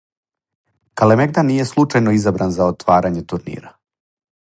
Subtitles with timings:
[1.01, 3.77] Калемегдан није случајно изабран за отварање турнира.